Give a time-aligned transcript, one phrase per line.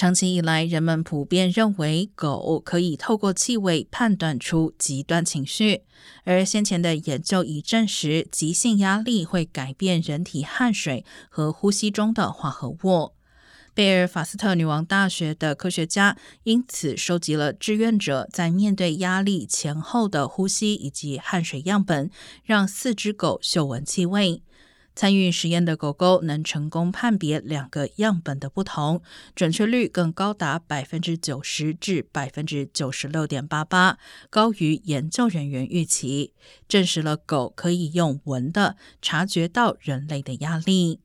[0.00, 5.82] 长期以来，人们普遍认为狗可以透过气味判断出极端情绪，
[6.24, 13.12] 而先前的研究已证实，急性压力会改变人体汗水和呼吸中的化合物。
[13.74, 22.10] 贝尔法斯特女王大学的科学家因此收集了志愿者在面对压力前后的呼吸以及汗水样本，
[22.42, 24.42] 让四只狗嗅闻气味。
[25.00, 29.00] 参与实验的狗狗能成功判别两个样本的不同，
[29.34, 33.96] 准确率更高达百分之九十至百分之九十六点八八，
[34.28, 36.34] 高于研究人员预期，
[36.68, 41.00] 证实了狗可以用闻的察觉到人类的压力。